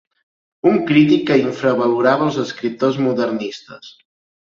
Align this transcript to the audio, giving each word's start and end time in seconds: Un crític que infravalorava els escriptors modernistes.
Un 0.71 0.79
crític 0.91 1.27
que 1.27 1.37
infravalorava 1.43 2.27
els 2.31 2.43
escriptors 2.49 3.01
modernistes. 3.11 3.97